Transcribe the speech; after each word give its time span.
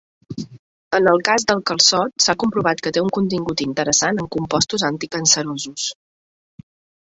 En 0.99 1.09
el 1.09 1.19
cas 1.27 1.43
del 1.51 1.59
calçot 1.71 2.25
s'ha 2.25 2.35
comprovat 2.43 2.81
que 2.87 2.93
té 2.95 3.03
un 3.03 3.11
contingut 3.19 3.63
interessant 3.67 4.23
en 4.25 4.31
compostos 4.37 4.87
anticancerosos. 4.89 5.87